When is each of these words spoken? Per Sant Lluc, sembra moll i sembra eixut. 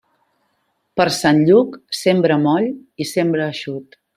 Per 1.01 1.05
Sant 1.17 1.43
Lluc, 1.49 1.77
sembra 1.99 2.41
moll 2.49 2.69
i 3.07 3.11
sembra 3.15 3.47
eixut. 3.53 3.99